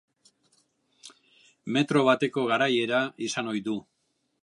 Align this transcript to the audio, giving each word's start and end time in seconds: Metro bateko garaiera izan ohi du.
Metro 1.77 2.03
bateko 2.09 2.49
garaiera 2.53 3.07
izan 3.31 3.53
ohi 3.55 3.67
du. 3.71 3.79